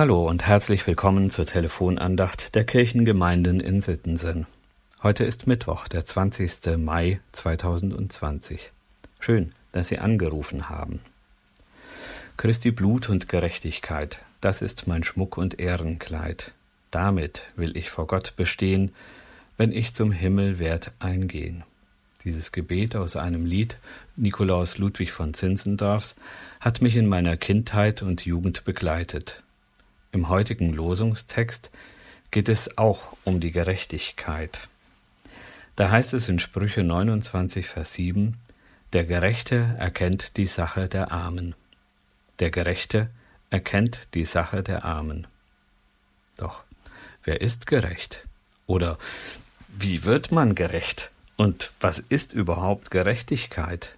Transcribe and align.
Hallo 0.00 0.26
und 0.26 0.46
herzlich 0.46 0.86
willkommen 0.86 1.28
zur 1.28 1.44
Telefonandacht 1.44 2.54
der 2.54 2.64
Kirchengemeinden 2.64 3.60
in 3.60 3.82
Sittensen. 3.82 4.46
Heute 5.02 5.24
ist 5.24 5.46
Mittwoch, 5.46 5.88
der 5.88 6.06
20. 6.06 6.78
Mai 6.78 7.20
2020. 7.32 8.70
Schön, 9.18 9.52
dass 9.72 9.88
Sie 9.88 9.98
angerufen 9.98 10.70
haben. 10.70 11.00
Christi 12.38 12.70
Blut 12.70 13.10
und 13.10 13.28
Gerechtigkeit, 13.28 14.20
das 14.40 14.62
ist 14.62 14.86
mein 14.86 15.04
Schmuck 15.04 15.36
und 15.36 15.60
Ehrenkleid. 15.60 16.52
Damit 16.90 17.42
will 17.54 17.76
ich 17.76 17.90
vor 17.90 18.06
Gott 18.06 18.32
bestehen, 18.36 18.94
wenn 19.58 19.70
ich 19.70 19.92
zum 19.92 20.12
Himmel 20.12 20.58
werd 20.58 20.92
eingehen. 20.98 21.62
Dieses 22.24 22.52
Gebet 22.52 22.96
aus 22.96 23.16
einem 23.16 23.44
Lied 23.44 23.76
Nikolaus 24.16 24.78
Ludwig 24.78 25.12
von 25.12 25.34
Zinzendorfs 25.34 26.16
hat 26.58 26.80
mich 26.80 26.96
in 26.96 27.06
meiner 27.06 27.36
Kindheit 27.36 28.00
und 28.00 28.24
Jugend 28.24 28.64
begleitet. 28.64 29.42
Im 30.12 30.28
heutigen 30.28 30.72
Losungstext 30.72 31.70
geht 32.32 32.48
es 32.48 32.76
auch 32.76 33.16
um 33.24 33.38
die 33.38 33.52
Gerechtigkeit. 33.52 34.68
Da 35.76 35.90
heißt 35.90 36.14
es 36.14 36.28
in 36.28 36.40
Sprüche 36.40 36.82
29, 36.82 37.68
Vers 37.68 37.94
7, 37.94 38.36
Der 38.92 39.04
Gerechte 39.04 39.76
erkennt 39.78 40.36
die 40.36 40.46
Sache 40.46 40.88
der 40.88 41.12
Armen. 41.12 41.54
Der 42.40 42.50
Gerechte 42.50 43.08
erkennt 43.50 44.08
die 44.14 44.24
Sache 44.24 44.64
der 44.64 44.84
Armen. 44.84 45.28
Doch 46.36 46.64
wer 47.22 47.40
ist 47.40 47.66
gerecht? 47.66 48.26
Oder 48.66 48.98
wie 49.68 50.04
wird 50.04 50.32
man 50.32 50.56
gerecht? 50.56 51.12
Und 51.36 51.70
was 51.80 52.00
ist 52.00 52.32
überhaupt 52.32 52.90
Gerechtigkeit? 52.90 53.94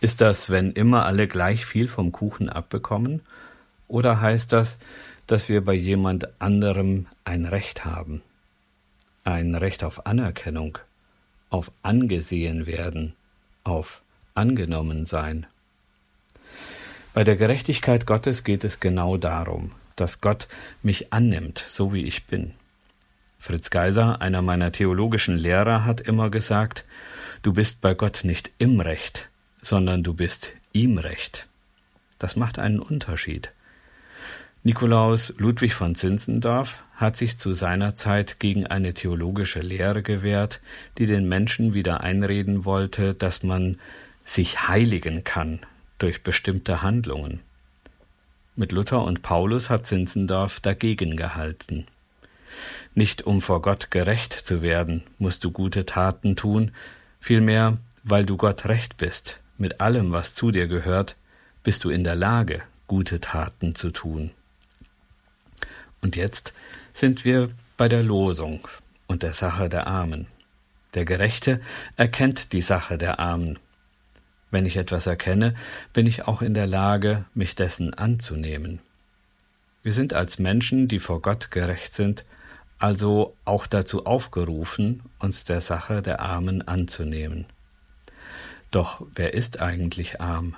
Ist 0.00 0.20
das, 0.20 0.50
wenn 0.50 0.72
immer 0.72 1.06
alle 1.06 1.26
gleich 1.26 1.64
viel 1.64 1.88
vom 1.88 2.12
Kuchen 2.12 2.50
abbekommen? 2.50 3.22
Oder 3.88 4.20
heißt 4.20 4.52
das, 4.52 4.78
dass 5.32 5.48
wir 5.48 5.64
bei 5.64 5.72
jemand 5.72 6.42
anderem 6.42 7.06
ein 7.24 7.46
Recht 7.46 7.86
haben. 7.86 8.20
Ein 9.24 9.54
Recht 9.54 9.82
auf 9.82 10.04
Anerkennung, 10.04 10.76
auf 11.48 11.70
angesehen 11.82 12.66
werden, 12.66 13.14
auf 13.64 14.02
angenommen 14.34 15.06
sein. 15.06 15.46
Bei 17.14 17.24
der 17.24 17.36
Gerechtigkeit 17.36 18.04
Gottes 18.04 18.44
geht 18.44 18.62
es 18.62 18.78
genau 18.78 19.16
darum, 19.16 19.72
dass 19.96 20.20
Gott 20.20 20.48
mich 20.82 21.14
annimmt, 21.14 21.64
so 21.66 21.94
wie 21.94 22.04
ich 22.04 22.26
bin. 22.26 22.52
Fritz 23.38 23.70
Geiser, 23.70 24.20
einer 24.20 24.42
meiner 24.42 24.70
theologischen 24.70 25.38
Lehrer, 25.38 25.86
hat 25.86 26.02
immer 26.02 26.28
gesagt, 26.28 26.84
du 27.40 27.54
bist 27.54 27.80
bei 27.80 27.94
Gott 27.94 28.20
nicht 28.24 28.50
im 28.58 28.80
Recht, 28.80 29.30
sondern 29.62 30.02
du 30.02 30.12
bist 30.12 30.52
ihm 30.74 30.98
Recht. 30.98 31.48
Das 32.18 32.36
macht 32.36 32.58
einen 32.58 32.80
Unterschied. 32.80 33.50
Nikolaus 34.64 35.34
Ludwig 35.38 35.74
von 35.74 35.96
Zinzendorf 35.96 36.84
hat 36.94 37.16
sich 37.16 37.36
zu 37.36 37.52
seiner 37.52 37.96
Zeit 37.96 38.38
gegen 38.38 38.64
eine 38.64 38.94
theologische 38.94 39.58
Lehre 39.58 40.04
gewehrt, 40.04 40.60
die 40.98 41.06
den 41.06 41.28
Menschen 41.28 41.74
wieder 41.74 42.02
einreden 42.02 42.64
wollte, 42.64 43.12
dass 43.12 43.42
man 43.42 43.78
sich 44.24 44.68
heiligen 44.68 45.24
kann 45.24 45.58
durch 45.98 46.22
bestimmte 46.22 46.80
Handlungen. 46.80 47.40
Mit 48.54 48.70
Luther 48.70 49.02
und 49.02 49.22
Paulus 49.22 49.68
hat 49.68 49.84
Zinzendorf 49.84 50.60
dagegen 50.60 51.16
gehalten. 51.16 51.86
Nicht 52.94 53.22
um 53.22 53.40
vor 53.40 53.62
Gott 53.62 53.90
gerecht 53.90 54.32
zu 54.32 54.62
werden, 54.62 55.02
musst 55.18 55.42
du 55.42 55.50
gute 55.50 55.86
Taten 55.86 56.36
tun, 56.36 56.70
vielmehr, 57.18 57.78
weil 58.04 58.24
du 58.24 58.36
Gott 58.36 58.66
recht 58.66 58.96
bist, 58.96 59.40
mit 59.58 59.80
allem, 59.80 60.12
was 60.12 60.34
zu 60.34 60.52
dir 60.52 60.68
gehört, 60.68 61.16
bist 61.64 61.82
du 61.82 61.90
in 61.90 62.04
der 62.04 62.14
Lage, 62.14 62.62
gute 62.86 63.20
Taten 63.20 63.74
zu 63.74 63.90
tun. 63.90 64.30
Und 66.02 66.16
jetzt 66.16 66.52
sind 66.92 67.24
wir 67.24 67.50
bei 67.76 67.88
der 67.88 68.02
Losung 68.02 68.66
und 69.06 69.22
der 69.22 69.32
Sache 69.32 69.68
der 69.68 69.86
Armen. 69.86 70.26
Der 70.94 71.04
Gerechte 71.04 71.60
erkennt 71.96 72.52
die 72.52 72.60
Sache 72.60 72.98
der 72.98 73.18
Armen. 73.18 73.58
Wenn 74.50 74.66
ich 74.66 74.76
etwas 74.76 75.06
erkenne, 75.06 75.54
bin 75.94 76.06
ich 76.06 76.26
auch 76.26 76.42
in 76.42 76.52
der 76.52 76.66
Lage, 76.66 77.24
mich 77.34 77.54
dessen 77.54 77.94
anzunehmen. 77.94 78.80
Wir 79.82 79.92
sind 79.92 80.12
als 80.12 80.38
Menschen, 80.38 80.88
die 80.88 80.98
vor 80.98 81.22
Gott 81.22 81.50
gerecht 81.50 81.94
sind, 81.94 82.24
also 82.78 83.34
auch 83.44 83.66
dazu 83.66 84.04
aufgerufen, 84.04 85.02
uns 85.18 85.44
der 85.44 85.60
Sache 85.60 86.02
der 86.02 86.20
Armen 86.20 86.66
anzunehmen. 86.66 87.46
Doch 88.70 89.06
wer 89.14 89.34
ist 89.34 89.60
eigentlich 89.60 90.20
arm? 90.20 90.56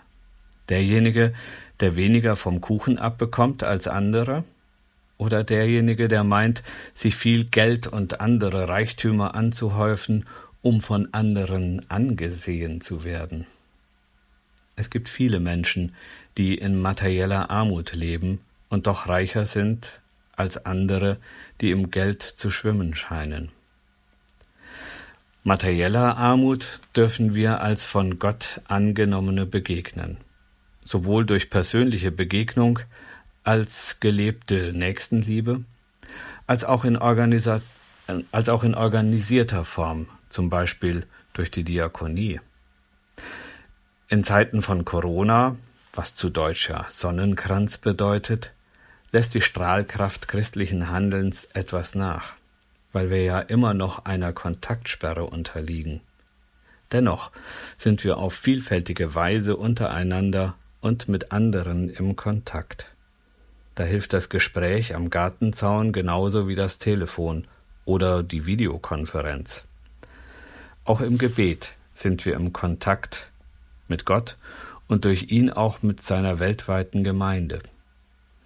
Derjenige, 0.70 1.34
der 1.80 1.96
weniger 1.96 2.34
vom 2.34 2.60
Kuchen 2.60 2.98
abbekommt 2.98 3.62
als 3.62 3.86
andere? 3.86 4.44
Oder 5.24 5.42
derjenige, 5.42 6.06
der 6.06 6.22
meint, 6.22 6.62
sich 6.92 7.16
viel 7.16 7.44
Geld 7.44 7.86
und 7.86 8.20
andere 8.20 8.68
Reichtümer 8.68 9.34
anzuhäufen, 9.34 10.26
um 10.60 10.80
von 10.80 11.08
anderen 11.12 11.88
angesehen 11.90 12.80
zu 12.80 13.04
werden. 13.04 13.46
Es 14.76 14.90
gibt 14.90 15.08
viele 15.08 15.40
Menschen, 15.40 15.94
die 16.36 16.56
in 16.56 16.80
materieller 16.80 17.50
Armut 17.50 17.94
leben 17.94 18.40
und 18.68 18.86
doch 18.86 19.08
reicher 19.08 19.46
sind 19.46 20.00
als 20.36 20.66
andere, 20.66 21.18
die 21.60 21.70
im 21.70 21.90
Geld 21.90 22.22
zu 22.22 22.50
schwimmen 22.50 22.94
scheinen. 22.94 23.50
Materieller 25.44 26.16
Armut 26.16 26.80
dürfen 26.96 27.34
wir 27.34 27.60
als 27.60 27.84
von 27.84 28.18
Gott 28.18 28.60
angenommene 28.66 29.46
begegnen, 29.46 30.16
sowohl 30.82 31.26
durch 31.26 31.50
persönliche 31.50 32.10
Begegnung 32.10 32.80
als 33.44 34.00
gelebte 34.00 34.72
Nächstenliebe, 34.72 35.64
als 36.46 36.64
auch 36.64 36.84
in, 36.84 36.96
als 36.96 38.48
auch 38.48 38.64
in 38.64 38.74
organisierter 38.74 39.64
Form, 39.64 40.08
zum 40.30 40.50
Beispiel 40.50 41.06
durch 41.34 41.50
die 41.50 41.64
Diakonie. 41.64 42.40
In 44.08 44.24
Zeiten 44.24 44.62
von 44.62 44.84
Corona, 44.84 45.56
was 45.92 46.14
zu 46.14 46.30
Deutsch 46.30 46.68
ja 46.68 46.86
Sonnenkranz 46.88 47.78
bedeutet, 47.78 48.52
lässt 49.12 49.34
die 49.34 49.40
Strahlkraft 49.40 50.26
christlichen 50.26 50.90
Handelns 50.90 51.44
etwas 51.52 51.94
nach, 51.94 52.34
weil 52.92 53.10
wir 53.10 53.22
ja 53.22 53.40
immer 53.40 53.74
noch 53.74 54.04
einer 54.04 54.32
Kontaktsperre 54.32 55.24
unterliegen. 55.24 56.00
Dennoch 56.92 57.30
sind 57.76 58.04
wir 58.04 58.18
auf 58.18 58.34
vielfältige 58.34 59.14
Weise 59.14 59.56
untereinander 59.56 60.54
und 60.80 61.08
mit 61.08 61.32
anderen 61.32 61.90
im 61.90 62.16
Kontakt. 62.16 62.93
Da 63.74 63.84
hilft 63.84 64.12
das 64.12 64.28
Gespräch 64.28 64.94
am 64.94 65.10
Gartenzaun 65.10 65.92
genauso 65.92 66.46
wie 66.46 66.54
das 66.54 66.78
Telefon 66.78 67.46
oder 67.84 68.22
die 68.22 68.46
Videokonferenz. 68.46 69.64
Auch 70.84 71.00
im 71.00 71.18
Gebet 71.18 71.74
sind 71.92 72.24
wir 72.24 72.34
im 72.34 72.52
Kontakt 72.52 73.30
mit 73.88 74.04
Gott 74.04 74.36
und 74.86 75.04
durch 75.04 75.24
ihn 75.30 75.50
auch 75.50 75.82
mit 75.82 76.02
seiner 76.02 76.38
weltweiten 76.38 77.04
Gemeinde. 77.04 77.60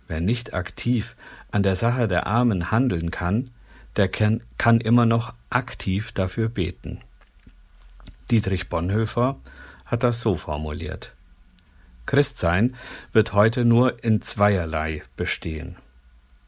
Wer 0.06 0.20
nicht 0.20 0.54
aktiv 0.54 1.16
an 1.50 1.62
der 1.62 1.76
Sache 1.76 2.08
der 2.08 2.26
Armen 2.26 2.70
handeln 2.70 3.10
kann, 3.10 3.50
der 3.96 4.08
kann, 4.08 4.80
immer 4.80 5.06
noch 5.06 5.34
aktiv 5.50 6.12
dafür 6.12 6.48
beten. 6.48 7.00
Dietrich 8.30 8.68
Bonhoeffer 8.68 9.36
hat 9.84 10.04
das 10.04 10.20
so 10.20 10.36
formuliert. 10.36 11.12
Christsein 12.08 12.74
wird 13.12 13.34
heute 13.34 13.66
nur 13.66 14.02
in 14.02 14.22
zweierlei 14.22 15.02
bestehen 15.19 15.76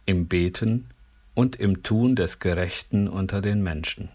im 0.06 0.26
Beten 0.26 0.88
und 1.34 1.54
im 1.54 1.82
Tun 1.82 2.16
des 2.16 2.38
Gerechten 2.38 3.06
unter 3.08 3.42
den 3.42 3.62
Menschen. 3.62 4.08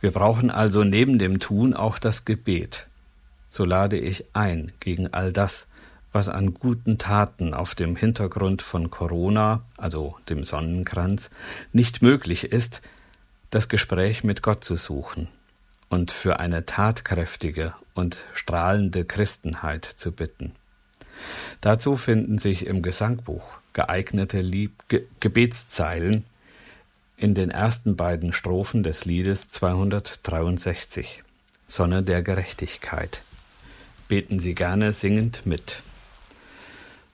Wir 0.00 0.12
brauchen 0.12 0.52
also 0.52 0.84
neben 0.84 1.18
dem 1.18 1.40
Tun 1.40 1.74
auch 1.74 1.98
das 1.98 2.24
Gebet. 2.24 2.86
So 3.50 3.64
lade 3.64 3.98
ich 3.98 4.26
ein 4.34 4.72
gegen 4.78 5.12
all 5.12 5.32
das, 5.32 5.66
was 6.12 6.28
an 6.28 6.54
guten 6.54 6.96
Taten 6.96 7.52
auf 7.52 7.74
dem 7.74 7.96
Hintergrund 7.96 8.62
von 8.62 8.88
Corona, 8.88 9.64
also 9.76 10.16
dem 10.28 10.44
Sonnenkranz, 10.44 11.30
nicht 11.72 12.02
möglich 12.02 12.44
ist, 12.44 12.82
das 13.50 13.68
Gespräch 13.68 14.22
mit 14.22 14.42
Gott 14.42 14.62
zu 14.62 14.76
suchen 14.76 15.28
und 15.88 16.10
für 16.10 16.40
eine 16.40 16.66
tatkräftige 16.66 17.74
und 17.94 18.24
strahlende 18.34 19.04
Christenheit 19.04 19.84
zu 19.84 20.12
bitten. 20.12 20.52
Dazu 21.60 21.96
finden 21.96 22.38
sich 22.38 22.66
im 22.66 22.82
Gesangbuch 22.82 23.44
geeignete 23.72 24.40
Lieb 24.40 24.72
Ge 24.88 25.04
Gebetszeilen 25.20 26.24
in 27.16 27.34
den 27.34 27.50
ersten 27.50 27.96
beiden 27.96 28.32
Strophen 28.32 28.82
des 28.82 29.04
Liedes 29.04 29.48
263 29.48 31.22
Sonne 31.66 32.02
der 32.02 32.22
Gerechtigkeit. 32.22 33.22
Beten 34.08 34.38
Sie 34.38 34.54
gerne 34.54 34.92
singend 34.92 35.46
mit. 35.46 35.82